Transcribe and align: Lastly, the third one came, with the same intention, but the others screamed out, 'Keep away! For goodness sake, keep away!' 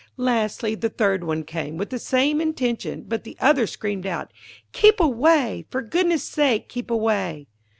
Lastly, 0.17 0.73
the 0.73 0.89
third 0.89 1.23
one 1.23 1.43
came, 1.43 1.77
with 1.77 1.91
the 1.91 1.99
same 1.99 2.41
intention, 2.41 3.03
but 3.07 3.23
the 3.23 3.37
others 3.39 3.69
screamed 3.69 4.07
out, 4.07 4.33
'Keep 4.71 4.99
away! 4.99 5.67
For 5.69 5.83
goodness 5.83 6.23
sake, 6.23 6.69
keep 6.69 6.89
away!' 6.89 7.45